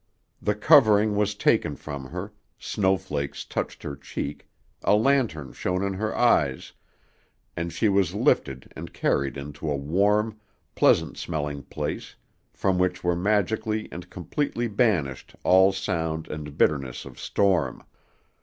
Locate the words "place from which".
11.61-13.03